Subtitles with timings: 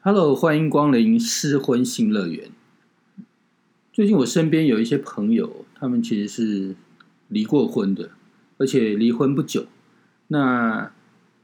[0.00, 2.50] Hello，欢迎光临失婚新乐园。
[3.92, 6.76] 最近我身边有一些朋友，他们其实是
[7.26, 8.12] 离过婚的，
[8.58, 9.66] 而且离婚不久。
[10.28, 10.92] 那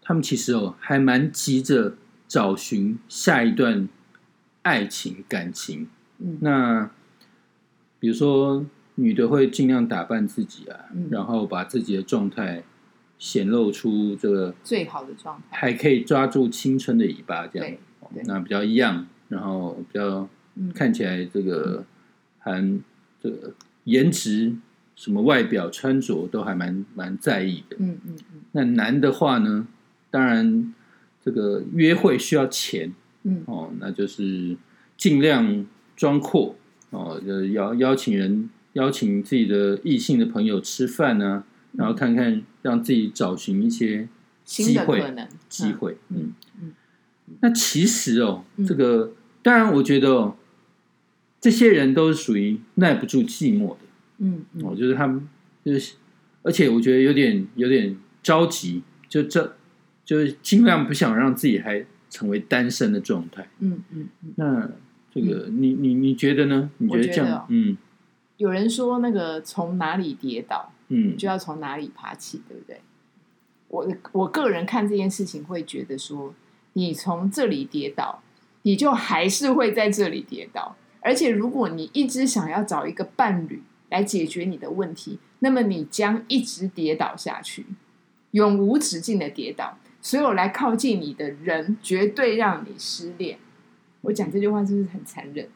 [0.00, 1.96] 他们其实哦，还蛮急着
[2.28, 3.88] 找寻下一段
[4.62, 5.88] 爱情感情。
[6.18, 6.88] 嗯那
[7.98, 8.64] 比如说，
[8.94, 12.62] 女的会尽量打扮自己啊，嗯然后把自己的状态
[13.18, 15.58] 显露出这个最好的状态。
[15.58, 17.76] 还可以抓住青春的尾巴，这样
[18.24, 20.72] 那比较一样，然后比较嗯。
[20.72, 21.84] 看起来这个
[22.38, 22.80] 还
[23.22, 23.52] 这个
[23.84, 24.54] 颜值、
[24.96, 27.76] 什么外表、穿着都还蛮蛮在意的。
[27.78, 28.40] 嗯嗯嗯。
[28.52, 29.66] 那男的话呢，
[30.10, 30.74] 当然
[31.24, 32.92] 这个约会需要钱
[33.24, 33.42] 嗯。
[33.46, 34.56] 哦，那就是
[34.96, 36.56] 尽量装阔
[36.90, 44.08] 哦，就邀邀请人邀请自己的异性的朋友吃饭呢、然后看看让自己找寻一些
[44.44, 45.02] 机会
[45.48, 46.16] 机会，嗯。
[46.16, 46.72] 嗯嗯
[47.40, 50.36] 那其实哦，嗯这个当然，我觉得哦，
[51.40, 53.78] 这些人都是属于耐不住寂寞的。
[54.18, 55.28] 嗯嗯哦，就是他们
[55.64, 55.94] 就是，
[56.42, 59.56] 而且我觉得有点有点着急，就这
[60.04, 63.48] 就是尽量不想让自己还成为单身的状态。
[63.58, 64.32] 嗯嗯嗯。
[64.36, 64.70] 那
[65.12, 66.70] 这个、你你你觉得呢？
[66.78, 67.24] 你觉得这？
[67.24, 67.76] 样嗯
[68.36, 72.80] 有人说那个从哪里跌倒嗯就要从哪里爬起，对不对？
[73.68, 76.34] 我我个人看这件事情会觉得说，
[76.74, 78.22] 你从这里跌倒，
[78.62, 80.76] 你就还是会在这里跌倒。
[81.00, 87.66] 而且如果你一直想要找一个伴侣来解决你的问题，那么你将一直跌倒下去，
[88.30, 89.78] 永无止境的跌倒。
[90.00, 93.38] 所有来靠近你的人，绝对让你失恋。
[94.02, 95.48] 我讲这句话是不是很残忍？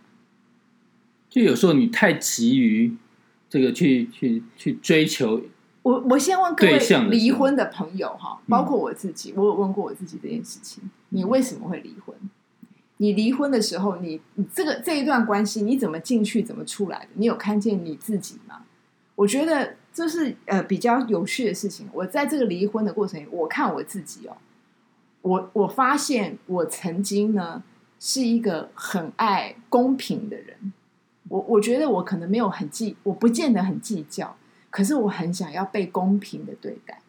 [1.28, 2.96] 就有时候你太急于
[3.50, 5.42] 这个去去去追求，
[5.88, 12.14] 我我先问各位离婚的朋友哈，包括我自己，我有问过我自己这件事情：你为什么会离婚？
[12.98, 17.08] 你离婚的时候，你你这个这一段关系你怎么进去，怎么出来的？
[17.14, 18.66] 你有看见你自己吗？
[19.14, 21.88] 我觉得这是呃比较有趣的事情。
[21.94, 24.36] 我在这个离婚的过程里，我看我自己哦，
[25.22, 27.62] 我我发现我曾经呢
[27.98, 30.74] 是一个很爱公平的人。
[31.30, 34.36] 我我觉得我可能没有很计，我不见得很计较，
[34.70, 37.00] 可是我很想要被公平的对待。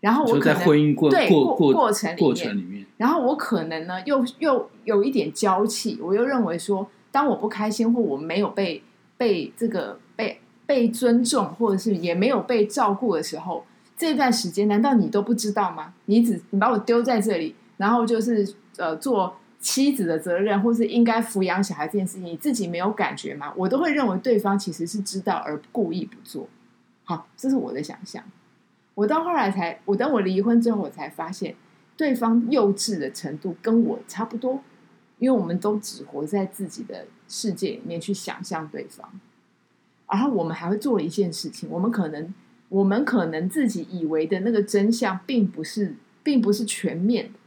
[0.00, 8.82] 然后我在可能婚姻过对过过过程里过面程里面，然后我可能呢，又又有一点娇气，我又认为说，当我不开心或我没有被
[9.16, 13.64] 被这个被被尊重，或者是也没有被照顾的时候，
[13.96, 15.94] 这段时间难道你都不知道吗？
[16.04, 18.46] 你只你把我丢在这里，然后就是
[18.76, 23.50] 呃做妻子的责任，或是应该抚养小孩这件事情，你自己没有感觉吗？
[23.56, 26.46] 我都会认为对方其实是知道而故意不做。
[27.04, 28.24] 好，这是我的想象。
[28.94, 31.54] 我到后来才，我等我离婚之后，我才发现
[31.96, 34.62] 对方幼稚的程度跟我差不多，
[35.18, 39.20] 因为我们都只活在自己的世界里面去想象对方，
[40.08, 42.32] 然后我们还会做一件事情，我们可能
[42.68, 47.38] 我们可能自己以为的那个真相，并不是并不是全面的，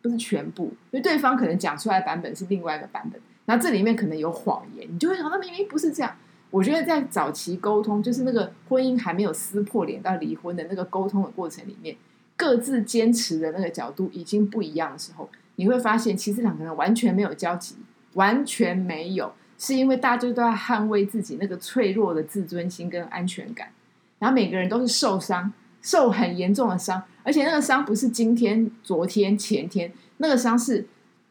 [0.00, 6.16] 不是全部，因为对方可能讲出来版本是另外一个版本，然后这里面可能有谎言，你就会想到明明不是这样。
[6.50, 11.96] 我觉得在早期沟通，就是那个婚姻还没有撕破脸到离婚的那个沟通的过程里面，
[12.36, 17.76] 各自坚持的那个角度已经不一样的时候，你会发现其实两个人完全没有交集，
[18.14, 23.72] 完全没有，是因为大家都在捍卫自己那个脆弱的自尊心跟安全感，
[24.18, 25.52] 然后每个人都是受伤，
[25.82, 30.86] 受很严重的伤，而且那个伤不是今天、昨天、前天，那个伤是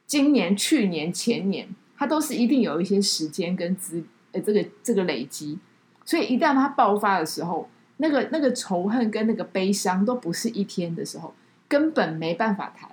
[0.06, 1.68] 今年、去年、前年，
[1.98, 4.04] 它都是一定有一些时间跟资
[4.42, 5.60] 这个这个累积，
[6.04, 11.34] 所以一旦它爆发的时候，那个那个仇恨跟那个悲伤都不是一天的时候，
[11.68, 12.90] 根本没办法谈，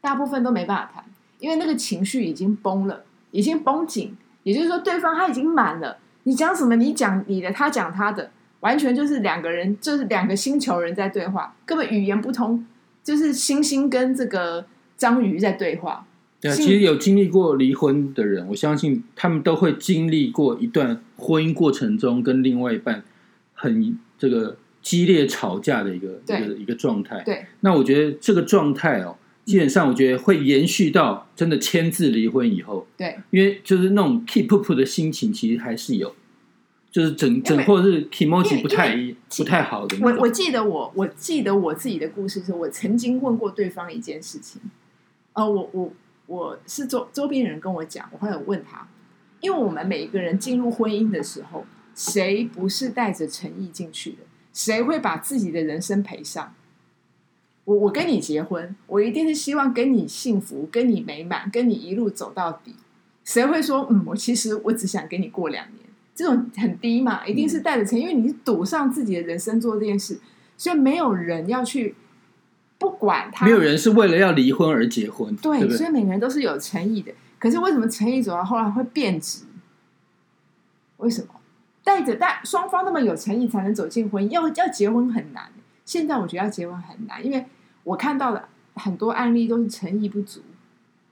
[0.00, 1.04] 大部分都没办法谈，
[1.38, 8.30] 因为那个情绪已经崩了，已经绷紧，也就是说对方他已经满了，你讲什么你讲你的，他讲他的，
[8.60, 12.66] 完全就是两个人就是两个星球人在对话，根本语言不通，
[13.02, 14.66] 就是星星跟这个
[14.96, 16.06] 章鱼在对话。
[16.40, 23.02] 对啊，其实有经历过离婚的人，我相信他们都会经历过一段婚姻过程中跟另外一半
[23.54, 27.22] 很这个激烈吵架的一个一对个一个状态。
[27.24, 36.14] 对，那我觉得这个状态哦，基本上我觉得会延续到真的签字离婚以后，对，因为就是那种 keep up 的心情，其实还是有，
[36.92, 38.96] 就是整整或者是 emoji 不太
[39.36, 39.96] 不太好的。
[40.00, 44.62] 我我记得我我记得我自己的故事是，我曾经问过对方一件事情，
[45.32, 45.92] 呃，我我
[46.28, 48.86] 我是周周边人跟我讲，我后来有问他，
[49.40, 51.64] 因为我们每一个人进入婚姻的时候，
[51.94, 54.18] 谁不是带着诚意进去的？
[54.52, 56.54] 谁会把自己的人生赔上？
[57.64, 62.76] 我我跟你结婚，我一定是希望跟你幸福，跟你美满，跟你一路走到底。
[63.24, 65.86] 谁会说，嗯，我其实我只想跟你过两年？
[66.14, 70.20] 这种很低嘛，一定是带着钱，因为你是赌上自己的人生做这件事，
[70.58, 71.94] 所以没有人要去
[72.78, 75.68] 不管他，没有人是为了要离婚而结婚，对？
[75.68, 77.12] 所以每个人都是有诚意的。
[77.38, 79.44] 可是为什么诚意走到后来会变质？
[80.98, 81.28] 为什么
[81.84, 84.30] 带着带双方那么有诚意才能走进婚姻？
[84.30, 85.50] 要要结婚很难。
[85.84, 87.46] 现在我觉得要结婚很难，因为
[87.84, 90.40] 我看到的很多案例都是诚意不足。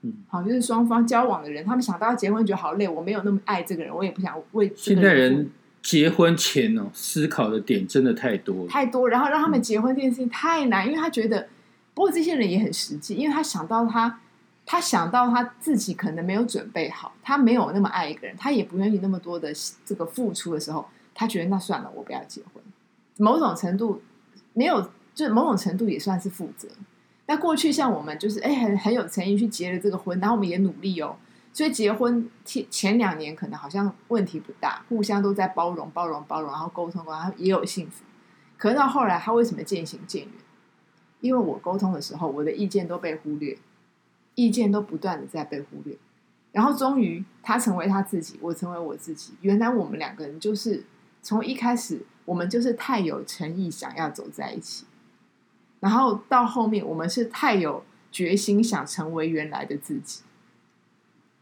[0.03, 5.49] 嗯，好，就是双方交往的人，他们想到要结婚，觉得好累，我没有那么爱这个人，我也不想为现在人
[5.81, 11.47] 结婚前哦，思考的点真的太多太多，然后让他们结婚这件事情太难，因为他觉得，
[11.97, 14.19] 不过这些人也很实际，因为他想到他，
[14.67, 19.51] 他想到他自己可能没有准备好，他没有那么爱一个人，他也不愿意那么多的
[19.83, 22.63] 这个付出的时候，他觉得那算了，我不要结婚。
[23.17, 23.99] 某种程度
[24.53, 26.69] 没有，就某种程度也算是负责。
[27.25, 31.15] 那过去像我们就是哎很很有诚意去结了这个婚，然后我们也努力哦，
[31.51, 38.05] 所以结婚前前两年可能好像问题不大，互相都在包容包容包容，然后沟通然后也有幸福。
[38.55, 40.31] 可是到后来他为什么渐行渐远？
[41.21, 43.57] 因为我沟通的时候，我的意见都被忽略，
[44.35, 45.97] 意见都不断的在被忽略，
[46.51, 49.33] 然后终于他成为他自己，我成为我自己。
[49.41, 50.83] 原来我们两个人就是
[51.21, 54.85] 从一开始我们就是太有诚意，想要走在一起。
[55.79, 60.21] 然后到后面，我们是太有决心想成为原来的自己。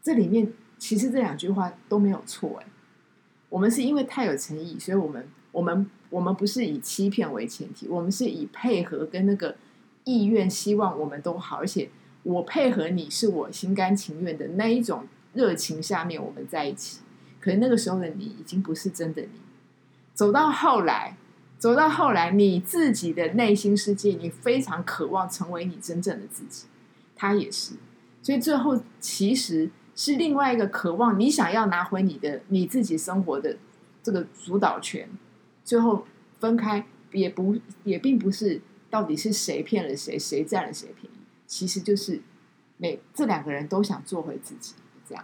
[0.02, 2.66] 这里面其实这两句话都没有错哎。
[3.48, 9.56] 我们是因为太有诚意，所以我们我们我们不是以欺骗为前提，我们是以配合跟那个
[10.06, 11.90] 意愿，希望我们都好，而且
[12.22, 17.00] 我配合你是我心甘情愿的那一种热情下面，我们在一起。
[17.38, 19.40] 可是那个时候的你已经不是真的你，
[20.14, 21.18] 走到后来。
[21.58, 26.66] 走到后来，你自己的内心世界，你非常渴望成为你真正的自己，
[27.16, 27.72] 他也是，
[28.22, 33.56] 所以最后其实是另外一个渴望，你想要拿回你的你自己生活的
[34.02, 35.08] 这个主导权，
[35.64, 36.06] 最后
[36.38, 38.60] 分开也不也并不是
[38.96, 41.16] 到底是谁骗了谁，谁占了谁便宜，
[41.46, 42.18] 其实就是
[42.78, 44.72] 每这两个人都想做回自己，
[45.06, 45.22] 这样。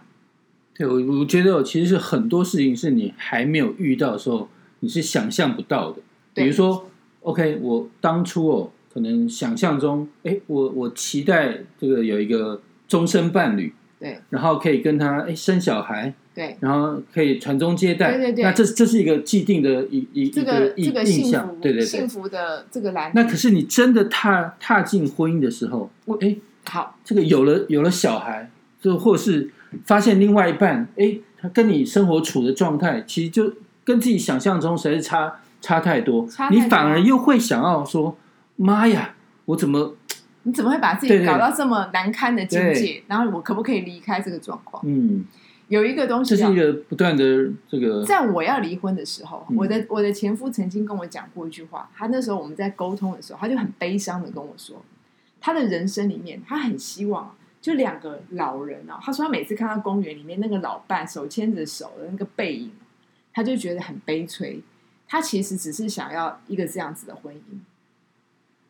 [0.75, 4.47] 对，我我觉得其实是很多事情是你还没有遇到的时候，
[4.81, 6.03] 你是想象不到的。
[6.35, 6.87] 比如说
[7.21, 13.73] ，OK，我当初哦，可能想象中，哎，我我期待这个有一个终身伴侣，
[14.03, 23.13] 对，然后可以跟他哎生小孩，对，然后可以传宗接代，对对对，那这这是一个既定的一一这个这个印象，对对对，幸福的这个蓝。
[23.15, 26.35] 那可是你真的踏踏进婚姻的时候，我哎，
[26.65, 28.51] 好，这个有了有了小孩，
[28.81, 29.49] 就或是
[29.85, 33.53] 发现另外一半，哎，他跟你生活处的状态，其实就
[33.85, 35.39] 跟自己想象中实在是差。
[35.63, 38.17] 差太多，你反而又会想要说
[38.57, 39.15] ：“妈呀，
[39.45, 39.95] 我怎么？
[40.43, 43.03] 你怎么会把自己搞到这么难堪的境界？
[43.07, 45.25] 然后我可不可以离开这个状况？”嗯，
[45.69, 48.03] 有一个东西，这是一个不断的这个。
[48.05, 51.89] 在我要离婚的时候，我的我的前夫曾经跟我讲过一句话。
[51.95, 54.83] 他那时候我们在沟通的时候，他就很悲伤的跟我说
[55.39, 58.99] ：“他的人生里面，他很希望就两个老人啊。
[59.01, 62.71] 他说他每次看到公园里面那个老伴手牵着手的那个背影，
[63.33, 64.61] 他就觉得很悲催。”
[65.07, 67.59] 他其实只是想要一个这样子的婚姻。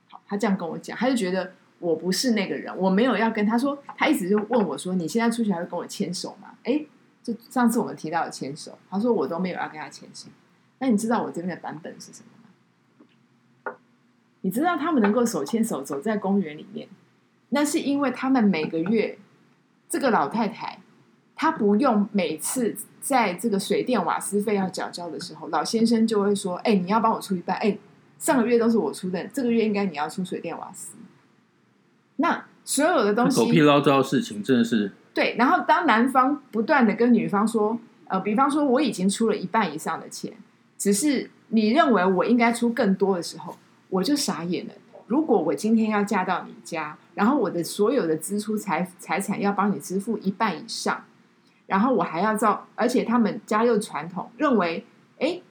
[0.09, 1.53] 好，他这样跟我讲，他就觉得
[1.83, 3.77] 我不是那个人，我没有要跟他说。
[3.97, 6.85] 他一直就问我说：“你现在出去还会跟我牵手吗？”哎，
[7.21, 10.29] 就上次我们提到的牵手，他说我都没有要跟他牵手。
[10.79, 13.75] 那你知道我这边的版本是什么吗？
[14.41, 16.87] 你知道他们能够手牵手走在公园里面，
[17.49, 19.17] 那是因为他们每个月
[19.89, 20.79] 这个老太太。
[21.35, 27.57] 他不用每次在这个水电瓦斯费要缴交的时候，老先生就会说：“哎，你要帮我出一半。
[27.57, 27.77] 哎，
[28.19, 30.95] 上个月都是我出的，这个月应该你要出水电瓦斯。”
[32.23, 35.35] 那所有的东西狗屁捞糟的事情真的是对。
[35.37, 37.77] 然后当男方不断的跟女方说
[38.07, 40.31] ：“呃，比方说我已经出了一半以上的钱，
[40.77, 43.57] 只是你认为我应该出更多的时候，
[43.89, 44.73] 我就傻眼了。
[45.07, 51.03] 如果我今天要嫁到你家，然后我的所有的支出财财产要帮你支付一半以上。”
[51.67, 54.85] 然后我还要照，而且他们家又传统，认为，
[55.19, 55.41] 哎，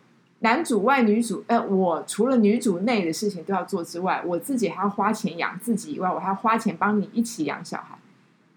[0.42, 7.98] 男主外女主，呃，我除了女主内的事情都要做之外，我自己还要花钱养自己以外，我还要花钱帮你一起养小孩。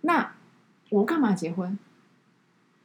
[0.02, 0.34] 那
[0.90, 1.80] 我干嘛结婚？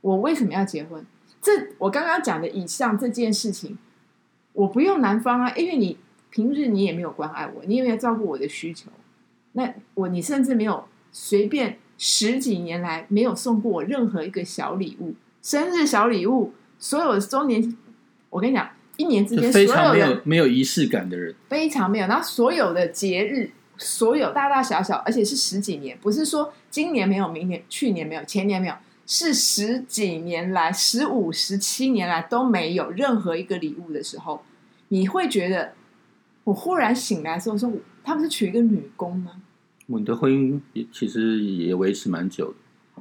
[0.00, 1.04] 我为什么要结婚？
[1.42, 3.76] 这我刚刚讲的以上这件事情，
[4.54, 5.98] 我不用男方啊，因为你
[6.30, 8.90] 平日你也没有关爱我，你也没有照顾我的需求，
[9.52, 11.78] 那我你甚至没有随便。
[12.02, 17.76] 十几年来没有送过我任何一个小礼物，生日小礼物，所有周年，
[18.30, 22.06] 我跟你讲，一年之间非常没有没有仪式感的人，非常没有。
[22.06, 28.74] 然后所有的节日，所有大大小小，而且是十几年，不是说今年没有，明年、去年没有，前年没有，
[29.06, 34.42] 是十几年来、十五、十七年来都没有任何一个礼物的时候，
[34.88, 35.72] 你会觉得，
[36.44, 37.72] 我忽然醒来的时候说，
[38.04, 39.40] 他们是娶一个女工吗？
[39.86, 42.54] 我的婚姻也其实也维持蛮久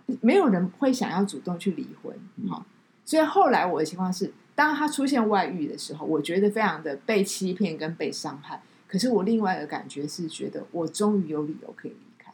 [0.06, 2.15] 的，没有人会想要主动去离婚，
[2.50, 2.65] 好，
[3.03, 8.61] 所以后来我的情况是，当他出现外遇的时候，我觉得非常的被欺骗跟被伤害。
[8.89, 12.33] 可是我另外一个感觉是，觉得我终于有理由可以离开，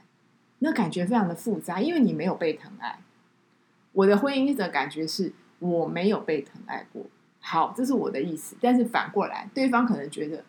[0.58, 2.98] 那感觉非常的复杂，因为你没有被疼爱。
[3.92, 7.06] 我的婚姻的感觉是我没有被疼爱过。
[7.42, 8.56] 好，这是我的意思。
[8.60, 10.44] 但是反过来，对方可能觉得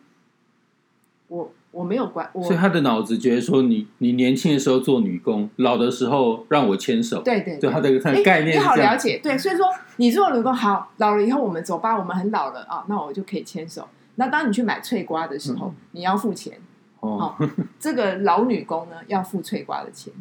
[1.27, 7.21] 我我没有关，所以他的脑子觉得说，你你年轻的时候做女工，老的时候让我牵手。
[7.21, 9.19] 对对，就他的他的概念你好了解。
[9.21, 9.67] 对，所以说
[9.97, 13.87] 你做女工好，老了以后我们走吧，我们很老了啊，那我就可以牵手。
[14.15, 16.57] 那当你去买翠瓜的时候，你要付钱。
[16.99, 17.35] 哦，
[17.79, 20.11] 这个老女工呢要付翠瓜的钱。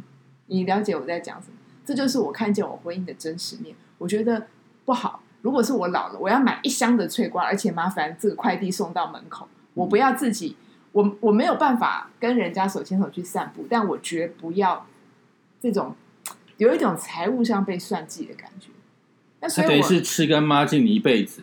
[0.48, 1.56] 你了解我在讲什么？
[1.86, 3.75] 这就是我看见我婚姻的真实面。
[3.96, 4.46] 我觉得
[4.84, 5.22] 不好。
[5.40, 9.48] 如果是我老了，我要买一箱的翠瓜，而且麻烦这个快递送到门口。
[9.72, 10.56] 我不要自己，
[10.97, 14.87] 我我没有办法跟人家手牵手去散步，但我绝不要
[15.61, 15.95] 这种
[16.57, 18.69] 有一种财务上被算计的感觉。
[19.41, 21.43] 那所以等于是吃干抹净你一辈子。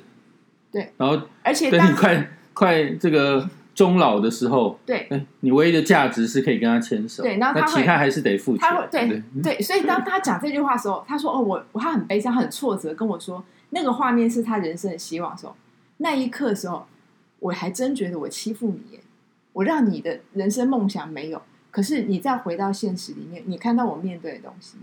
[0.72, 2.30] 对，然后而且等你快。
[2.56, 15.56] 快这个终老的时候，对，你唯一的价值是可以跟他牵手，对，那其他还是得付钱，他会对对，所以当他讲这句话的时候，他说：“哦，我他很悲伤，很挫折，跟我说那个画面是他人生的希望的时候，
[15.98, 16.86] 那一刻的时候，
[17.40, 19.00] 我还真觉得我欺负你耶，
[19.54, 21.42] 我让你的人生梦想没有，
[21.72, 24.78] 可是你再回到现实里面，你看到我面对的东西，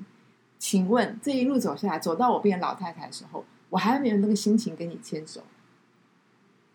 [0.59, 5.43] 请问这一路走下来，走到我变老太太的时候，我还没有那个心情跟你牵手。”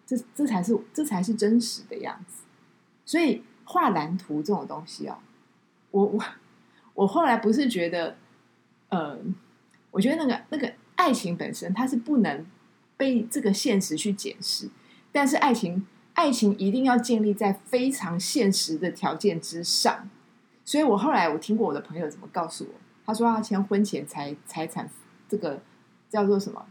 [0.06, 2.44] 这这才是这才是真实的样子，
[3.06, 5.18] 所以画蓝图这种东西哦，
[5.90, 6.24] 我我
[6.94, 8.16] 我后来不是觉得，
[8.90, 9.18] 呃，
[9.90, 12.46] 我觉得那个那个爱情本身它是不能
[12.96, 14.70] 被这个现实去检视，
[15.12, 20.10] 但是爱情爱情一定要建立在非常现实的条件之上，
[20.66, 22.74] 所以我后来我听过我的朋友怎么告诉我，
[23.06, 24.90] 他说要签婚前财财产
[25.30, 25.62] 这个
[26.10, 26.66] 叫做什么？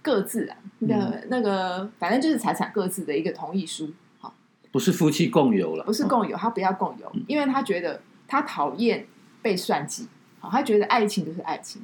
[0.00, 4.32] 各自啊，那个那个，反正就是财产各自的一个同意书，好，
[4.70, 9.06] 不是夫妻共有了，不是共有，他不要共有，因为他觉得他讨厌
[9.42, 11.82] 被算计，好，他觉得爱情就是爱情，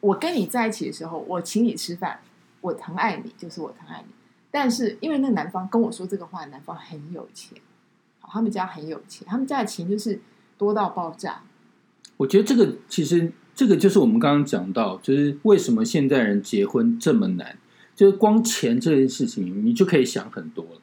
[0.00, 2.20] 我跟你在一起的时候，我请你吃饭，
[2.60, 4.13] 我疼爱你，就是我疼爱你，
[4.54, 7.58] 但是因为那男方跟我说这个话，男方很有钱，
[8.20, 10.20] 好，他们家很有钱，他们家的钱就是
[10.56, 11.42] 多到爆炸，
[12.18, 17.58] 我觉得这个其实这个就是我们刚刚讲到，就是为什么现代人结婚这么难。
[17.96, 20.80] 就是光钱这件事情，你就可以想很多了。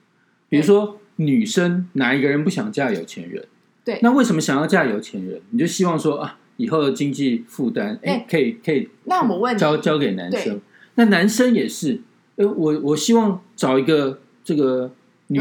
[0.47, 3.45] 比如说，女生哪一个人不想嫁有钱人？
[3.83, 5.41] 对，那为什么想要嫁有钱人？
[5.49, 8.89] 你就希望说啊，以后的经济负担，哎，可以可以。
[9.03, 10.61] 那我问交交给男生，
[10.95, 11.99] 那男生也是，
[12.35, 14.91] 呃，我我希望找一个这个
[15.27, 15.39] 女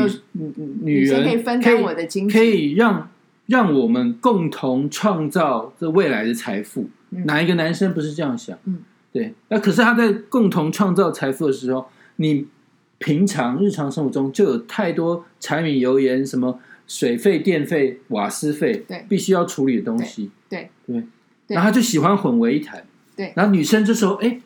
[0.83, 3.11] 女人可以分担我的经济，可以让
[3.47, 6.89] 让我们共同创造这未来的财富。
[7.11, 8.59] 哪一个男生不是这样想？
[8.65, 8.79] 嗯。
[9.13, 12.47] 对，那可是他在共同创造财富的时候，你
[12.99, 21.03] 平常日常生活中就有太多柴米油盐、什么水费、电费、瓦斯费，对，必须要处理的东西，对对，
[21.49, 22.85] 然后他就喜欢混为一谈，
[23.17, 24.41] 对，然后女生这时候，哎，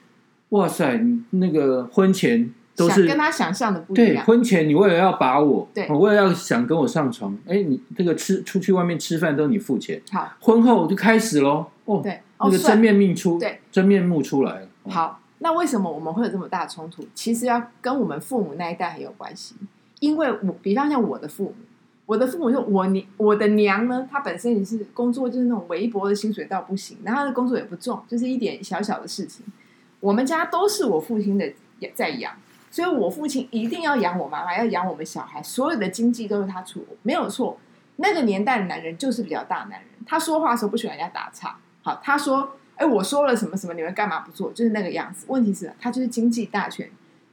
[0.50, 12.20] 哇塞，你那个婚前都是跟他想象的不一样，婚前你为了要把我，对，我为了要想跟我上床，哎，你这个吃出去外面吃饭都你付钱，好，婚后就开始喽，哦，对。
[12.36, 14.68] 那个真面目出，对真面目出来了。
[14.90, 17.06] 好，那为什么我们会有这么大冲突？
[17.14, 19.54] 其实要跟我们父母那一代很有关系。
[20.00, 21.54] 因为我，比方像我的父母，
[22.04, 29.46] 我的父母就，我娘，我的娘呢，她本身也是工作就是那种微薄的薪水到不行，然后她的工作也不重，就是一点小小的事情。
[30.04, 31.50] 我们家都是我父亲的
[31.94, 32.34] 在养，
[32.70, 37.58] 所以我父亲一定要养我妈妈，要养我们小孩，所有的经济都是他出，没有错。
[37.96, 41.56] 那个年代的男人就是比较大男人，他说话的时候不喜欢人家打岔。
[41.82, 44.52] 好，他说：“哎，我说了什么什么，你们干嘛不做？
[44.52, 45.24] 就是那个样子。
[45.28, 46.90] 问题是，他就是经济大权，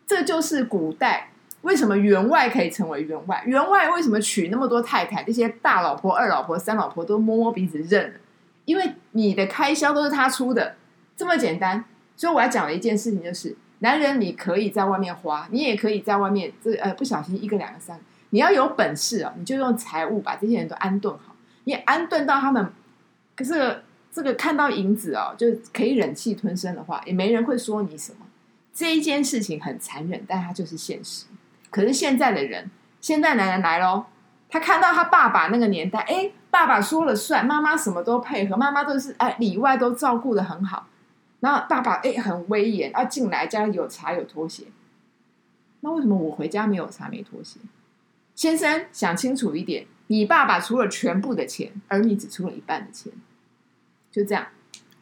[0.07, 1.31] 这就是古代
[1.63, 3.43] 为什么员外可以成为员外？
[3.45, 5.25] 员外为什么娶那么多太太？
[5.27, 8.19] 那些大老婆、二老婆、三老婆都摸摸鼻子认了，
[8.63, 10.77] 因为你的开销都是他出的，
[11.17, 11.83] 这么简单。
[12.21, 17.99] 所以我要讲的一件事情就是，男人你可以在外面花，你也可以在外面这呃不小心一个两个三，
[18.29, 22.71] 你要有本事哦，你就用财务把这些人都安顿好，你安顿到他们，
[23.35, 28.25] 可是。”这个看到银子哦，就可以忍气吞声的话，也没人会说你什么。
[28.73, 31.27] 这一件事情很残忍，但它就是现实。
[31.69, 34.03] 可是现在的人，现在男人来喽，
[34.49, 40.87] 他看到他爸爸那个年代，哎，爸爸说了算，妈妈什么都配合，妈妈都是哎里外都照顾的很好。
[41.41, 44.63] 然后爸爸哎很威严，啊进来家里有茶有拖鞋。
[45.81, 47.59] 那为什么我回家没有茶没拖鞋？
[48.35, 53.11] 先生想清楚一点，你爸爸出了全部的钱，而你只出了一半的钱，
[54.11, 54.47] 就这样。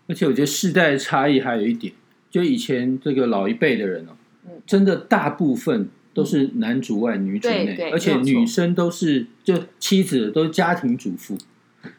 [0.07, 1.93] 而且我觉得世代差异还有一点，
[2.29, 11.37] 就以前这个老一辈的人哦，嗯真的大部分都是男主外女主内，而且女生都是就妻子都是家庭主妇，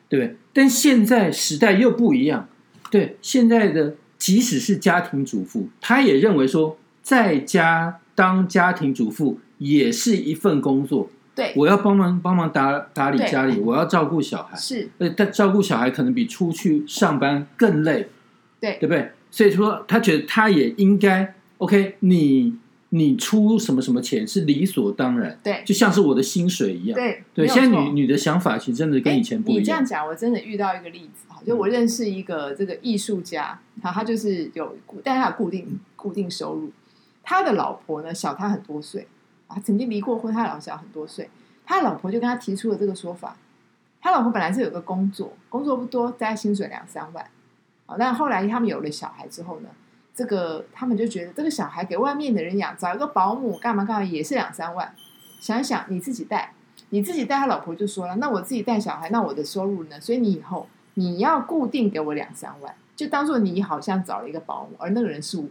[0.08, 0.36] 对不对？
[0.52, 2.48] 但现在时代又不一样，
[2.90, 18.08] 对现在的即使是家庭主妇，她也认为说在家当家庭主妇也是一份工作，对，我要帮忙帮忙打打理家里，我要照顾小孩，是，呃，但照顾小孩可能比出去上班更累，
[18.60, 18.76] 对。
[18.78, 19.10] 对不对？
[19.32, 22.52] 所以说，他觉得他也应该 OK，你
[22.90, 26.94] 你出什么什么钱是理所当然，对就像是我的薪水一样。
[26.94, 29.58] 对对，现在女女的想法其实真的跟以前不一样。
[29.58, 36.70] 哎你这样讲，我真的遇到一个例子哈，就我认识一个这个艺术家，好，他就是有固，但是他有固定固定收入。
[37.22, 39.06] 他的老婆呢小他很多岁
[39.46, 41.28] 啊，曾经离过婚，他老小很多岁。
[41.64, 43.36] 他老婆就跟他提出了这个说法，
[44.00, 47.24] 他老婆本来是有个工作，工作不多，大概薪水两三万，
[47.86, 49.68] 啊，但后来他们有了小孩之后呢，
[50.14, 54.94] 这个他们就觉得这个小孩给外面的人养，找一个保姆干嘛干嘛也是两三万，
[55.40, 56.54] 想想你自己带。
[56.92, 60.00] 你自己带他老婆就说了，那我自己带小孩，那我的收入呢？
[60.00, 65.44] 所以你以后你要固定给我两三万，就当做你好像找了一个保姆，而那个人是我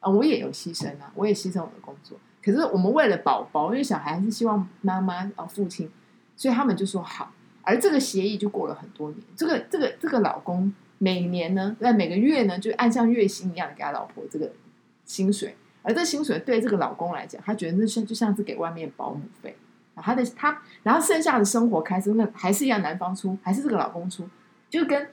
[0.00, 2.18] 啊，我也有牺牲啊，我也牺牲我的工作。
[2.42, 5.90] 可是我们为了宝宝，因为小孩还是希望妈妈啊父亲，
[6.36, 7.32] 所以他们就说好。
[7.62, 14.52] 而这个协议就过了很多年，这个这个这个老公每年呢，那每个月呢，就按像月薪一样给他老婆这个
[15.04, 19.56] 薪水，而这薪水对这个老公来讲，他觉得那像就像是给外面保姆费。
[20.00, 24.28] 他的他，然后剩下的生活开支那还是一样，男方出，还是这个老公出，
[24.70, 25.08] 就跟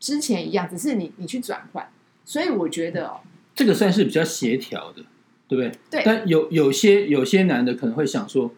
[0.00, 1.88] 之前一样，只是你你去转换。
[2.24, 3.20] 所以我觉得哦，
[3.54, 5.04] 这个算是比较协调的，
[5.46, 5.72] 对不对？
[5.88, 8.50] 对但有有些有些男的可能会想说，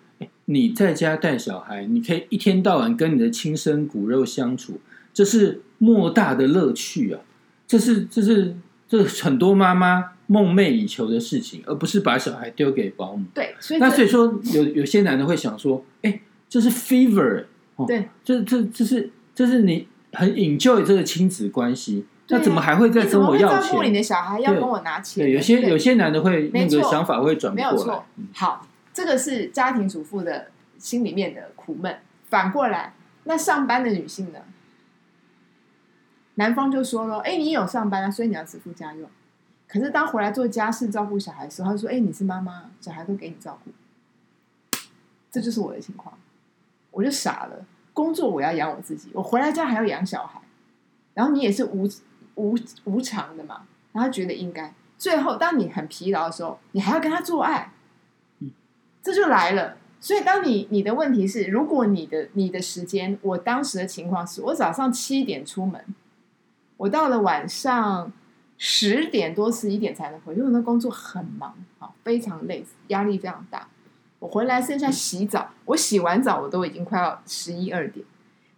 [0.47, 4.81] 你在家带小孩，你可以一天到晚跟你的亲生骨肉相处，
[5.17, 7.21] 这是莫大的乐趣啊！
[7.67, 8.55] 这是这是
[8.87, 13.25] 这是很多妈妈梦寐以求的事情，而不是把小孩丢给保姆。
[13.33, 23.71] 对，所以那所以说，有有些男的会想说，哎，这是 fever，哦，对，这这这是这是你很 enjoy 这个亲子关系，那怎么还会再跟我要钱？
[23.71, 25.25] 照顾你的小孩要跟我拿钱？
[25.25, 28.03] 对，有些有些男的会那个想法会转不没有错过来。
[28.19, 31.97] 嗯好，这个是家庭主妇的心里面的苦闷。
[32.29, 32.93] 反过来，
[33.25, 34.41] 那上班的女性呢？
[36.37, 39.09] 男方就说了：“哎，你有上班啊，所以你要支付家用。
[39.69, 43.71] 可是当回来做家事、照顾小孩的时候，他就说：‘哎，你是妈妈，小孩都给你照顾。’
[45.31, 46.17] 这就是我的情况，
[46.91, 47.67] 我就傻了。
[47.93, 50.41] 工作我要养我自己，我回来家还要养小孩，
[51.15, 51.89] 然后你也是无
[52.37, 54.73] 无无偿的嘛，然后觉得应该。
[54.99, 57.73] 最后，当你很疲劳的时候，你还要跟他做爱，
[59.03, 59.77] 这就来了。
[59.99, 65.83] 所以，当你你的问题是，如果你的你的时间，我当时的情况是我早上七点出门，
[66.77, 68.13] 我到了晚上
[68.59, 73.69] 十点多十一点才能回，因为那工作很忙啊，非常累，压力非常大。
[74.19, 78.05] 我回来剩下洗澡，我洗完澡我都已经快要十一二点。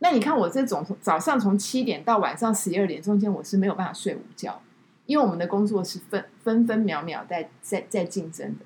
[0.01, 4.61] 那你看我这种早上从七点到晚上十一二点中间，我是没有办法睡午觉，
[5.07, 8.65] 因为我们的工作是分分分秒秒在在在竞争的。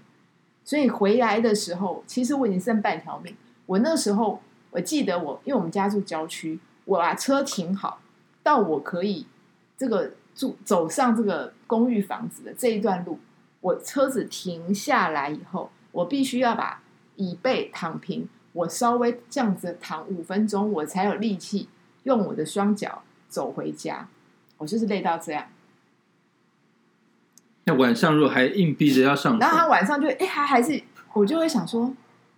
[0.64, 3.34] 所以回来的时候，其实我已经剩半条命。
[3.64, 8.00] 我那时候我记得我，因为我们家住郊区，我把车停好，
[8.42, 9.26] 到我可以
[9.76, 13.18] 这个住走上这个公寓房子的这一段路，
[13.60, 16.82] 我车子停下来以后，我必须要把
[17.16, 21.68] 椅背躺平，我稍微这样子躺五分钟，我才有力气
[22.04, 24.08] 用我的双脚走回家。
[24.58, 25.46] 我就是累到这样。
[27.64, 30.80] 那晚上如果还硬逼着要上然后他，晚上就哎，还还是
[31.12, 31.92] 我就会想说，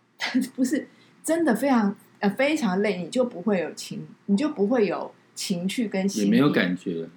[0.57, 0.88] 不是
[1.23, 7.03] 真的非常呃非常累，你就不会有情，你就不会有情趣跟心也没有感觉。
[7.03, 7.09] 了。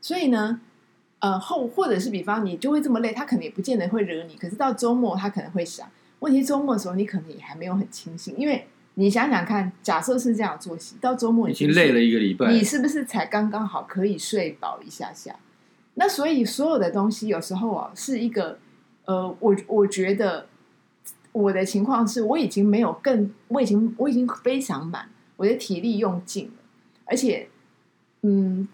[0.00, 0.60] 所以呢，
[1.18, 5.86] 呃后或者是比方你就会这么累，他可能也不见得会惹你，可是到周末他可能会想，
[6.20, 15.36] 问题周末的时候你可能也还没有很清醒，因为你想想看，假设是这样作息，到周末已经累了一个礼拜，你是不是才刚刚好可以睡饱一下下？
[15.94, 18.58] 那所以所有的东西有时候啊，是一个
[19.04, 20.46] 呃，我我觉得
[21.32, 26.59] 我的情况是我已经没有更，我已经我已经非常满，我的体力用尽了，
[27.10, 27.48] 而且
[28.22, 28.66] 嗯，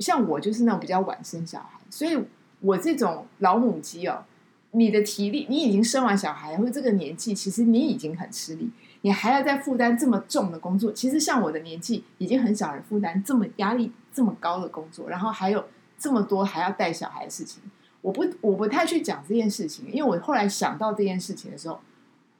[0.00, 2.18] 像我就是那种比较晚生小孩，所以
[2.60, 4.24] 我这种老母鸡哦，
[4.72, 8.68] 你的体力，你已经生完小孩或者这个年纪，其实你已经很吃力。
[9.02, 10.90] 你还要再负担这么重的工作。
[10.90, 15.62] 其实像我的年纪，已经很少人负担这么压力这么高的工作，然后还有
[15.98, 17.62] 这么多还要带小孩的事情。
[18.00, 21.78] 我不我不太去讲这件事情，因为我后来想到这件事情的时候，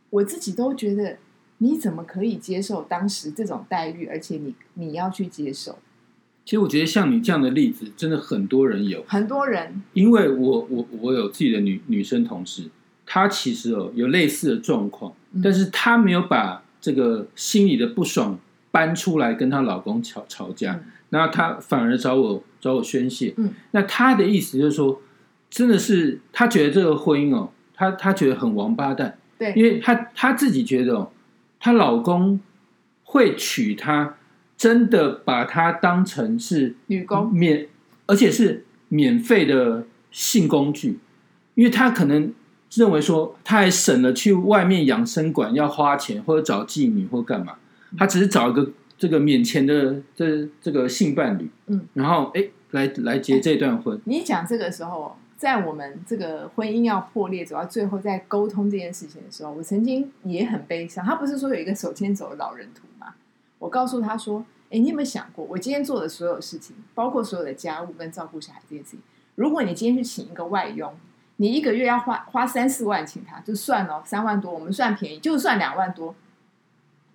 [0.08, 1.18] 我自己都觉得
[1.64, 5.79] 你怎么可以接受当时这种待遇，而且你你要去接受。
[6.44, 9.03] 其实我觉得像你这样的例子，真的很多人有。
[9.09, 12.68] 很多人，因为我我我有自己的女女生同事，
[13.07, 18.38] 她其实哦有类似的状况，嗯但是她没有把这个心里的不爽
[18.70, 23.33] 搬出来跟她老公吵吵架，嗯然后她反而找我找我宣泄。
[23.38, 25.00] 嗯，那她的意思就是说，
[25.48, 31.11] 真的是她觉得这个婚姻哦，她她觉得很王八蛋，对，因为她她自己觉得哦，
[31.64, 32.38] 她老公
[33.05, 34.16] 会娶她，
[34.55, 37.66] 真的把她当成是女工，免，
[38.05, 40.98] 而且是免费的性工具，
[41.55, 42.35] 因为她可能
[42.72, 47.55] 认为说，她还省了去外面养生馆要花钱，或者找妓女或干嘛，
[47.96, 61.05] 她只是找一个这个免钱的这这个性伴侣，嗯，然后哎来来结这段婚，你讲这个时候，在我们这个婚姻要破裂走到最后，在沟通这件事情的时候，我曾经也很悲伤。
[61.05, 63.14] 他不是说有一个手牵手的老人图吗？
[63.59, 69.01] 我告诉他说：“哎，你有没有想过，我今天做的所有事情，包括所有的家务跟照顾小孩这件事情，
[69.35, 70.94] 如果你今天去请一个外佣，
[71.37, 76.14] 你一个月要花花三四万请他，就算了三万多，我们算便宜，就算两万多，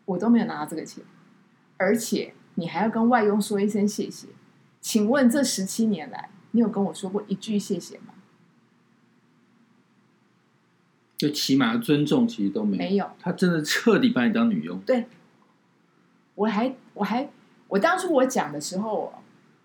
[0.05, 1.03] 我都没有拿到这个钱，
[1.77, 4.27] 而且你还要跟外佣说一声谢谢。
[4.81, 8.08] 请问这十七年来，你有跟我说过一句谢谢吗？
[11.19, 13.05] 就起码尊重其实都没有，没有。
[13.19, 15.05] 他真的彻底把你当女佣，对
[16.35, 17.29] 我还我还
[17.67, 19.11] 我当初我讲的时候，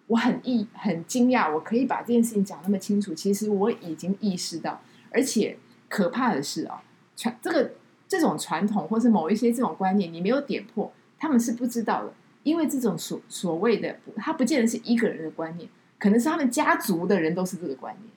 [0.09, 3.15] 我很意很惊讶，我可以把这件事情讲那么清楚。
[3.15, 5.57] 其实我已经意识到，而且
[5.89, 6.81] 可怕的是哦，
[7.17, 7.71] 传这个
[8.09, 12.13] 这种传统或是某一些这种观念，你没有点破，他们是不知道的。
[12.43, 18.11] 因为这种所所谓的，他不见得是一个人的观念，可能是他们家族的人都是这个观念，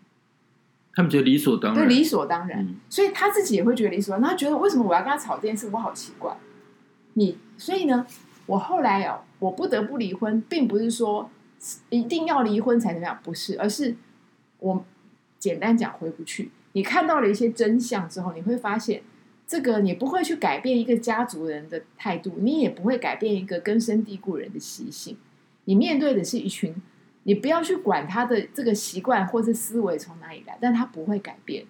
[0.98, 2.60] 他们觉得理所当然对，然，理所当然。
[2.60, 6.36] 嗯，所以他自己也会觉得理所当然，他觉得为什么我要跟他吵这件事，我好奇怪。
[7.14, 8.08] 你所以呢，
[8.48, 11.30] 我后来哦，我不得不离婚，并不是说
[11.92, 13.96] 一定要离婚才怎么样，不是，而是
[14.58, 14.84] 我
[15.38, 16.50] 简单讲回不去。
[16.72, 19.04] 你看到了一些真相之后，你会发现，
[19.46, 25.16] 这个你不会去改变一个家族人的态度，你也不会改变一个根深蒂固人的习性。
[25.66, 26.76] 你面对的是一群，
[27.28, 31.66] 你不要去管他的这个习惯或是思维从哪里来，但他不会改变。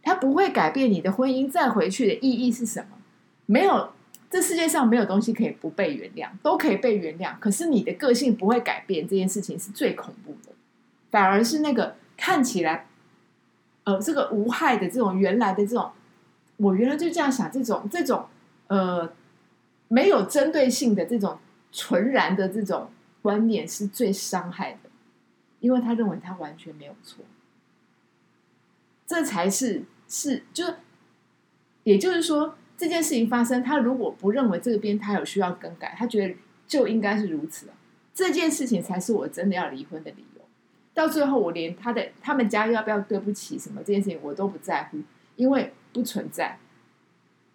[0.00, 2.96] 他不会改变你的婚姻再回去的意义是什么？
[3.46, 3.90] 没有，
[4.30, 7.36] 这世界上没有东西可以不被原谅，都可以被原谅。
[7.40, 10.52] 可是你的个性不会改变，这件事情是最恐怖的。
[11.10, 12.86] 反而是那个看起来，
[13.82, 15.90] 呃，这个无害的这种原来的这种，
[16.58, 18.26] 我原来就这样想，这种这种
[18.68, 19.10] 呃
[19.88, 21.38] 没有针对性的这种
[21.72, 22.88] 纯然的这种
[23.22, 24.90] 观念是最伤害的，
[25.60, 27.24] 因为他认为他完全没有错。
[29.06, 30.64] 这才是是就，
[31.82, 36.34] 也就是说，这件事情发生，他如果不认为这边他有需要更改，他觉得
[36.66, 37.74] 就应该是如此啊。
[38.14, 40.42] 这件事情才是我真的要离婚的理由。
[40.94, 44.98] 到最后，我连他的他们家要不要对不起什么这件事情我都不在乎，
[45.36, 46.58] 因为不存在。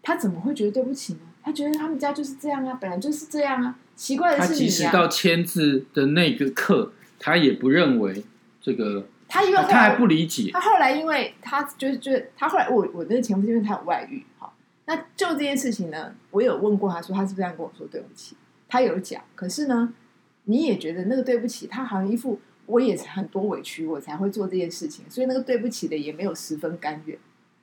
[0.02, 1.20] 他怎么会觉得对不起呢？
[1.42, 3.80] 他觉得他们家就是这样啊，本来就是这样啊。
[3.96, 8.24] 奇怪的是你啊，即使到签字的那个刻，他也不认为
[8.62, 14.54] 这个，他因为后他还不理解，他后来因为他就是就是他后来我我那个前夫是因为他有外遇，好，
[14.86, 18.36] 那就这件事情呢，我有问过他说他是不是这样跟我说对不起，
[18.68, 19.94] 他有讲，可是呢，
[20.44, 27.18] 你也觉得那个对不起，他好像一副我也很多委屈我才会做这件事情，所以那个对不起的也没有十分甘愿，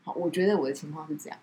[0.04, 1.38] 好，我觉得我的情况是这样。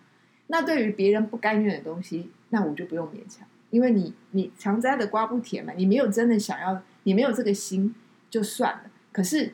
[0.47, 7.93] 那对于别人不甘愿的东西，那我就不用勉强，因为你你常摘的瓜不甜嘛，你没有真的想要，你没有这个心
[8.29, 8.81] 就算了。
[9.11, 9.53] 可是，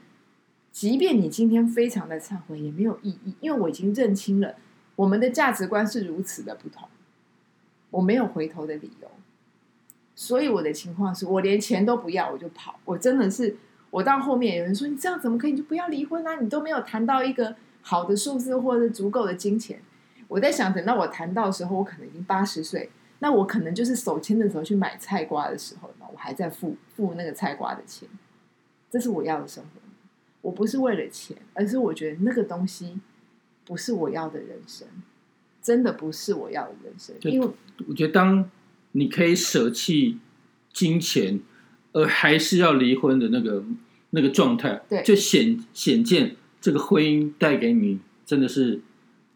[0.71, 4.56] 即便你今天非常的忏悔，也没有意义，因为我已经认清了
[4.95, 6.88] 我们的价值观是如此的不同，
[7.91, 9.10] 我没有回头的理由。
[10.15, 12.80] 所以我的情况是我连钱都不要，我就跑。
[12.86, 13.58] 我真的是，
[13.89, 15.51] 我到后面有人说你这样怎么可以？
[15.51, 16.39] 你就不要离婚啊！
[16.39, 19.82] 你都没有谈到一个好的数字或者足够的金钱。
[20.30, 28.08] 我在想，等到我谈到的时候，我可能已经八十岁，那我可能就是手牵的时候去买菜瓜的时候嘛，我还在付付那个菜瓜的钱。
[28.91, 29.69] 这是我要的生活。
[30.41, 32.99] 我不是为了钱，而是我觉得那个东西
[33.65, 34.88] 不是我要的人生，
[35.62, 37.15] 真的不是我要的人生。
[37.21, 37.49] 因为
[37.88, 38.49] 我觉得当
[38.91, 40.19] 你可以舍弃
[40.71, 41.39] 金钱，
[41.93, 43.63] 而还是要离婚的那个
[44.12, 48.82] 那个状态，对就显显见这个婚姻带给你真的是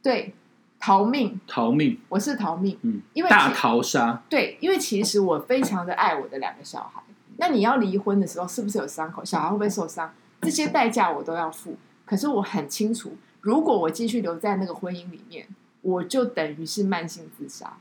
[0.03, 0.33] 对
[0.79, 7.01] 逃命，逃命，我是逃命，嗯，因为大逃杀，对，因为其实我非常的爱我的两个小孩。
[7.37, 9.23] 那你要离婚的时候，是不是有伤口？
[9.23, 10.13] 小孩会不会受伤？
[10.41, 11.75] 这些代价我都要付。
[12.05, 15.47] 可是我很清楚，如果我继续留在那个婚姻里面，
[15.81, 17.77] 我就等于是慢性自杀。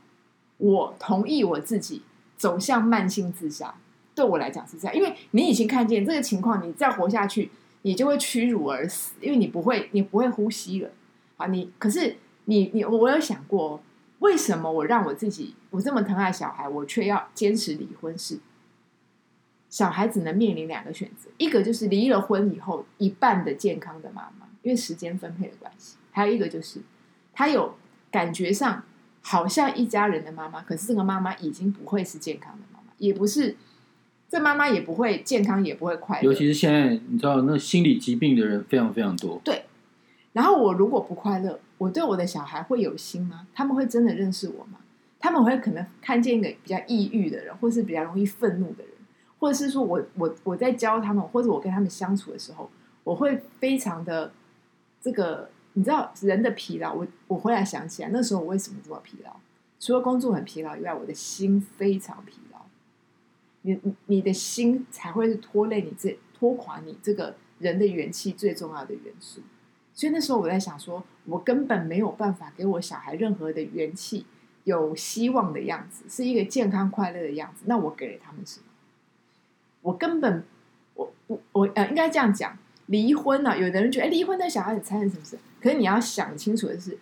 [0.57, 2.03] 我同意我自己
[2.37, 3.73] 走向慢性自杀，
[4.13, 7.49] 对我来讲是这样，因为你已经看见这个情况，你再活下去，
[7.83, 10.89] 你就会屈辱而死，因为你不会，你不会呼吸了
[11.37, 11.47] 啊！
[11.47, 12.17] 你可是
[12.49, 13.79] 你你我有想过哦，
[14.17, 18.17] 为什么我让我自己我这么疼爱小孩，我却要坚持离婚？
[18.17, 18.39] 是
[19.69, 26.81] 小孩只能面临两个选择，一个就是离了婚以后一半的健康的妈妈，因为时间分配的关系；还有一个就是
[27.33, 27.75] 他有
[28.09, 28.83] 感觉上
[29.21, 33.55] 好像一家人的妈妈，可是这个妈妈已经不会是健康的妈妈，也不是
[34.27, 36.23] 这妈妈也不会健康，也不会快乐。
[36.23, 39.39] 尤其是现在，你知道那心理疾病的人非常非常多。
[40.33, 43.47] 然后我如果不快乐，我对我的小孩会有心吗？
[43.53, 44.79] 他们会真的认识我吗？
[45.19, 48.93] 他们会可能看见一个比较抑郁的人，或是比较容易愤怒的人，
[49.39, 52.69] 或者是说我我我在教他们，或者我跟他们相处的时候，
[53.03, 54.31] 我会非常的
[55.01, 59.35] 这个，你知道人的疲劳，我我回来想起来，那时候我为什么这么疲劳？
[59.79, 62.59] 除了工作很疲劳以外，我的心非常疲劳。
[63.63, 69.41] 你你你的心才会是拖累你这拖垮你这个人的元气最重要的元素。
[69.99, 74.25] 所以那时候我在想说，我根本没有办法给我小孩任何的元气，
[74.63, 77.63] 有希望的样子，是一个健康快乐的样子。
[77.65, 78.65] 那我给了他们什么？
[79.81, 80.45] 我根本，
[80.93, 85.37] 我我我呃，应该这样讲，离婚呢、有的人觉得，哎，离婚的小孩子残忍什么事？
[85.59, 86.97] 可是你要想清楚的是，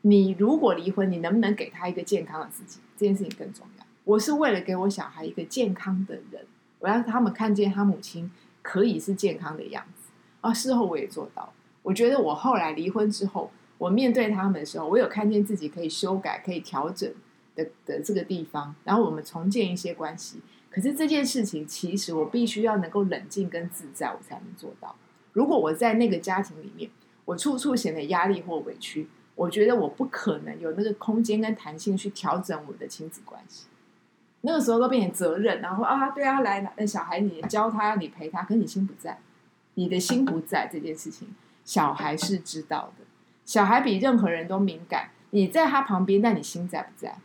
[0.00, 2.80] 你如果离婚，你能不能给他一个健康的自己？
[2.96, 3.86] 这件事情更重要。
[4.02, 6.44] 我是为了给我小孩一个健康的人，
[6.80, 10.10] 我让他们看见他母亲可以是健康的样子。
[10.40, 11.52] 啊，事后我也做到了。
[11.84, 17.08] 我觉得我后来离婚之后，我面对他们的时候，我有看见自己可以修改、可以调整
[17.54, 20.40] 的的这个地方，然后我们重建一些关系。
[20.70, 24.96] 可是这件事情，其实我必须要能够冷静跟自在，我才能做到。
[25.32, 26.90] 如果我在那个家庭里面，
[27.26, 33.66] 我处处显得压力或委屈，我觉得我不可能有那个空间跟弹性去调整我的亲子关系。
[34.40, 39.18] 那个时候都变成责任，然后啊，对啊，来，那小孩你教他，你陪他，可是你心不在，
[39.74, 41.28] 你的心不在这件事情。
[41.64, 43.04] 小孩是知道的，
[43.44, 45.10] 小孩比任何人都敏感。
[45.30, 47.18] 你在他旁边，但你心在不在？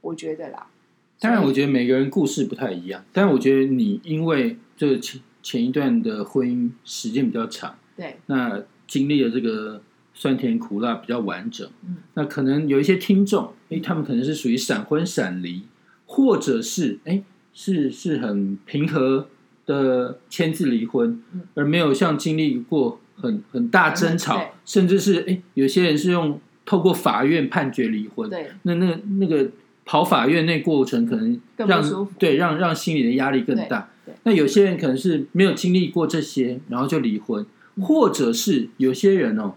[0.00, 0.68] 我觉得啦。
[1.18, 9.82] 当然，我觉得每个人故事不太一样，但我觉得你因为这个前前一段的婚姻时间比较长，对，那经历了这个
[10.14, 15.64] 酸甜苦辣比较完整，嗯那可能有一些听众，哎，他们可能是属于闪婚闪离，
[16.06, 19.28] 或者是哎是是很平和
[19.70, 21.42] 的签字离婚，嗯。
[21.54, 29.48] 而没有像经历过很很大争吵，甚至是哎有些人是用透过法院判决离婚，对，那那个那个
[29.84, 31.82] 跑法院那过程可能让
[32.18, 33.88] 对让让心里的压力更大。
[34.24, 37.84] 那有些人可能是没有经历过这些，然后就离婚，嗯。
[37.84, 39.54] 或者是有些人哦，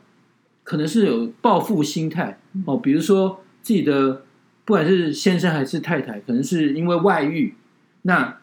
[0.64, 2.64] 可能是有报复心态嗯。
[2.68, 4.24] 哦，比如说自己的
[4.66, 7.56] 不管是先生还是太太，可能是因为外遇，
[8.04, 8.38] 那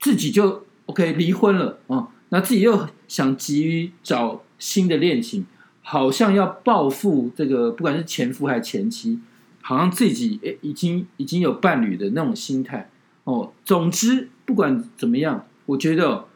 [0.00, 5.46] 自己就 OK 离婚了哦，那自己又想急于找新的恋情，
[5.80, 9.18] 好像要报复这个不管是前夫还是前妻，
[9.62, 12.90] 好像自己诶已经已经有伴侣的那种心态
[13.24, 13.52] 哦。
[13.64, 16.26] 总之，不管怎么样，我觉得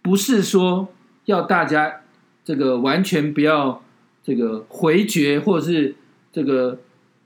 [0.00, 0.88] 不是说
[1.26, 2.00] 要大家
[2.42, 3.82] 这个完全不要
[4.22, 5.94] 这个回绝，或者是
[6.32, 6.78] 这个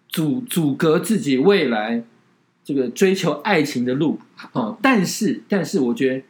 [0.08, 2.02] 阻阻隔自己未来
[2.64, 4.18] 这个追求爱情的路
[4.52, 4.76] 哦。
[4.82, 6.24] 但是，但是我觉得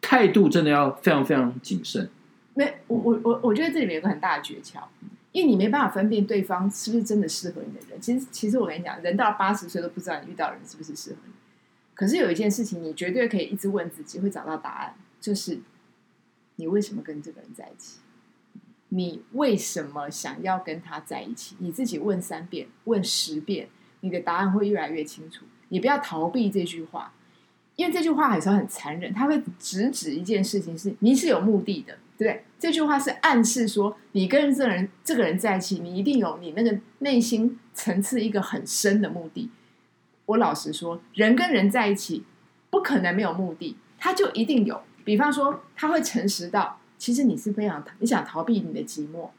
[0.00, 2.10] 态度真的要非常非常谨慎。
[2.54, 4.82] 没，我我我我觉得这里面有个很大的诀窍，
[5.32, 8.00] 因为你没办法分辨对方是不是真的适合你的人。
[8.00, 11.32] 其实，其实我跟你讲，人到八十岁都不知道你遇到的人是不是适合你。
[11.94, 15.60] 可是有一件事情，你绝对可以一直问自己，会找到答案，就是
[16.56, 18.00] 你为什么跟这个人在一起？
[18.88, 21.56] 你为什么想要跟他在一起？
[21.60, 23.68] 你自己问三遍，问十遍，
[24.00, 25.46] 你的答案会越来越清楚。
[25.72, 27.14] 你不要逃避这句话，
[27.76, 32.44] 因为这句话有时候很残忍，它会直指一件事情是你是有目的的，对不对？
[32.58, 39.50] 这句话是暗示说，你跟这人这个人在一起，你一定有你那个内心层次一个很深的目的。
[40.26, 42.22] 我老实说，人跟人在一起
[42.68, 44.78] 不可能没有目的，他就一定有。
[45.04, 49.30] 比方说，他会诚实到，其实你是非常你想逃避你的寂寞，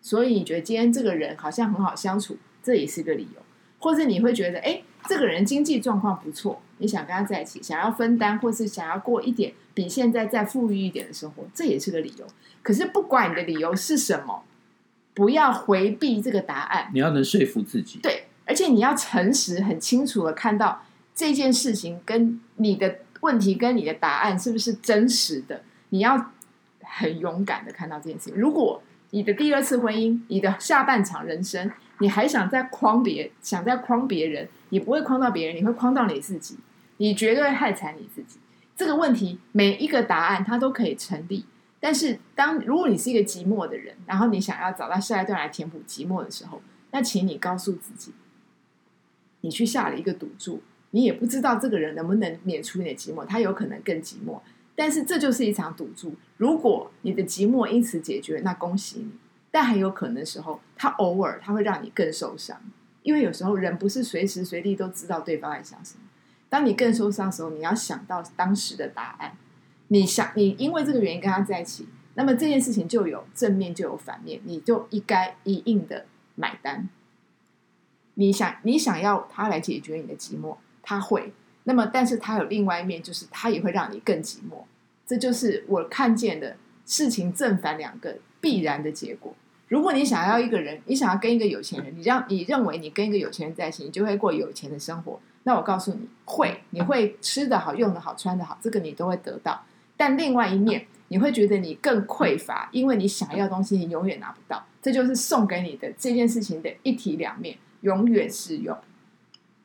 [0.00, 3.42] 所以你觉得今天这个人好像很好相处，这也是个理由。
[3.78, 12.26] 或者你会觉得，哎，这个人经济状况不错，你想跟他在一起，想要分担，或是想要过一点比现在再富裕一点的生活，这也是个理由。
[12.62, 14.42] 可是不管你的理由是什么，
[15.12, 17.98] 不要回避这个答案，你要能说服自己。
[18.02, 20.82] 对，而且你要诚实、很清楚的看到
[21.14, 25.62] 这件事情跟你的问题跟你的答案是不是真实的。
[25.90, 26.32] 你要
[26.80, 28.34] 很勇敢的看到这件事情。
[28.34, 36.56] 如果你的第二次婚姻，你的下半场人生，你还想再框别，想再框别人，你不会框到别人，你会框到你自己，
[36.96, 38.38] 你绝对害惨你自己。
[38.76, 41.44] 这个问题每一个答案它都可以成立，
[41.78, 48.12] 但是当如果你是一个寂寞的人，然后你想要找到下一段来填补寂寞的时候，那请你告诉自己，
[49.42, 54.40] 你去下了一个赌注，你也不知道这个人能不能免除你的寂寞，他有可能更寂寞。
[54.74, 56.16] 但是这就是一场赌注。
[56.36, 59.12] 如果你的寂寞因此解决，那恭喜你。
[59.54, 62.60] 但很有可能的时候，他偶尔他会让你更受伤，
[63.04, 66.00] 因为有时候人不是随时随地都知道对方在想什么。
[66.48, 69.36] 当你更受伤的时候，你要想到当时的答案。
[69.86, 76.88] 你想，你因为这个原因跟他在一起，那么这件事情就有正面就有反面，你就一该一应的买单。
[78.14, 81.32] 你想，你想要他来解决你的寂寞，他会。
[81.62, 84.64] 那么，但是他有另外一面，就是他也会让你更寂寞。
[85.06, 89.32] 这就是我看见的事情正反两个必然的结果。
[89.68, 95.18] 如果你想要一个人，你想要跟一个有钱人，你让你认为你跟一个有钱人在一起，你就会过有钱的生活。
[95.44, 99.64] 那我告诉你会，你会吃得好、用得好、穿得好，这个你都会得到。
[99.96, 104.64] 但另外一面，你会觉得你更匮乏，因为你想要的东西，你永远拿不到。
[104.82, 108.76] 这就是送给你的这件事情的一体两面，永远适用。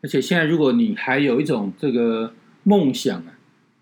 [0.01, 2.33] 而且现在，如果你还有一种这个
[2.63, 3.37] 梦想啊，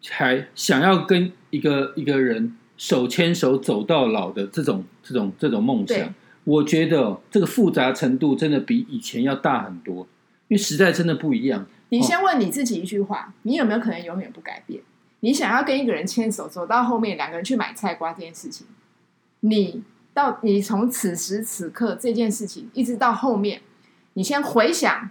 [0.10, 6.14] 还想要跟一个一个人手牵手走到老的这种这种这种梦想，
[6.44, 10.08] 我觉得这个复杂程度真的比以前要大很多，
[10.48, 11.66] 因为时代真的不一样。
[11.90, 14.82] 你先问你自己一句话：你有没有可能永远不改变？
[15.22, 18.68] 你想要跟一个人牵手走到后面，两个人去买菜瓜这件事情，
[19.40, 19.82] 你
[20.14, 23.62] 到你从此时此刻这件事情一直到后面，
[24.14, 25.10] 你先回想。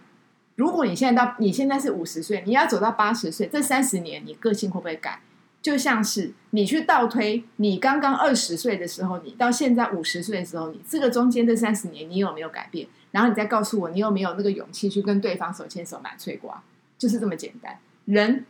[0.54, 5.20] 如果你现在到你现在是五十岁，你要走到八十岁，这三十年你个性会不会改？
[5.66, 12.86] 就像是你去倒推你刚刚二十岁的时候，你到现在五十岁的时候，你这个中间这三十年你有没有改变？
[13.10, 16.62] 然后你再告诉我，你有没有那个勇气去跟对方手牵手买翠瓜？
[16.96, 17.76] 就是这么简单。
[18.04, 18.44] 人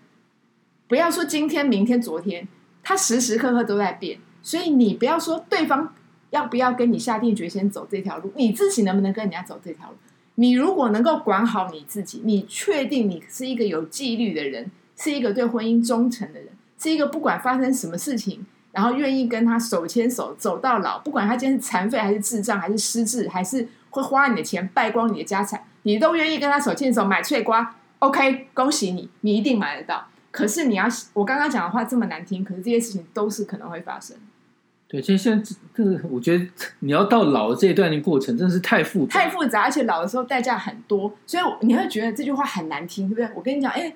[0.88, 2.46] 不要说今天、明天、昨天，
[2.83, 5.94] 他时时刻刻都在变，所以你不要说对方
[6.29, 9.96] 要不要跟你下定决心走这条路，你自己能不能跟人家走这条路？
[10.35, 16.48] 你如果能够管好你自己，你确定你是一个有纪律的人，是一个对婚姻忠诚的人，
[16.79, 30.07] 是一个不管发生什么事情，然后愿意跟他手牵手走到老，不管他今天是残废还是智障还是失智，还是会花你的钱败光你的家产，你都愿意跟他手牵手买翠瓜，OK，恭喜你，你一定买得到。
[30.31, 34.15] 可是你要我刚刚讲的话这么难听，可是这些事情都是可能会发生。
[34.89, 36.47] 对，其实现在这个，我觉得
[36.81, 43.29] 你要到老的这一段的过程，真的是太复杂，太复杂，而且老的时候代价很多，所以你会觉得这句话很难听，对不对？
[43.35, 43.93] 我跟你讲，哎，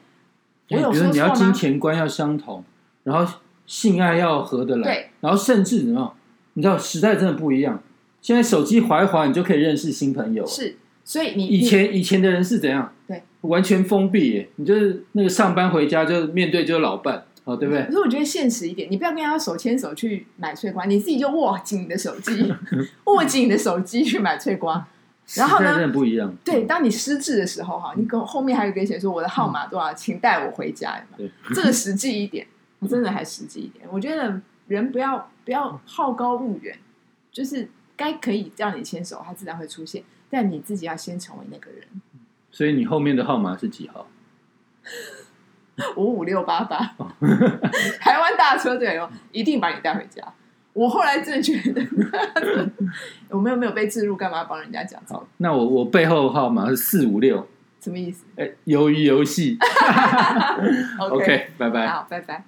[0.70, 2.64] 我有说你要金钱观要相同，
[3.04, 3.32] 然后
[3.66, 6.14] 性爱要合得来，对，然后甚至什么，
[6.54, 7.82] 你知道时代真的不一样，
[8.20, 12.92] 现在手机划一划，你就可以认识新朋友，是，所以你以前以前的人是怎样？
[13.06, 17.24] 对，完全封闭，你就是那个上班回家就面对就是老伴。
[17.44, 17.82] 哦，对不对？
[17.84, 22.52] 可是我觉得现实一点，你不要跟他手牵手去买翠瓜，你自己就握紧你的手机，
[23.06, 24.86] 握紧你的手机去买翠瓜。
[25.36, 25.88] 然后呢？
[25.88, 26.32] 不一样。
[26.44, 31.02] 对，当你失智的时候，哈，你跟后面还有一个写说我的号码多少，请带我回家。
[31.16, 32.46] 对，这个实际一点，
[32.88, 33.86] 真的还实际一点。
[33.90, 36.78] 我觉得人不要不要好高骛远，
[37.30, 41.82] 就是该可以让你牵手，它自然会出现，但你自己要先成为那个人。
[42.50, 44.06] 所以你后面的号码是几号？
[45.96, 46.94] 五五六八八，
[48.00, 50.22] 台湾大车队哦，一定把你带回家。
[50.72, 51.82] 我后来真的觉得，
[53.30, 55.00] 我没有没有被置入，干嘛帮人家讲？
[55.08, 57.48] 好，那我我背后号码是四五六，
[57.80, 58.24] 什么意思？
[58.36, 59.56] 哎，鱿鱼游戏。
[61.00, 61.86] OK，拜拜。
[61.86, 62.44] 好，拜拜。